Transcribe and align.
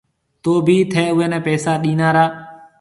تو 0.43 0.53
بي 0.65 0.77
ٿَي 0.91 1.03
اوَي 1.11 1.25
نَي 1.31 1.39
پيسآ 1.45 1.71
ڏِنا 1.83 2.07
را؟ 2.15 2.25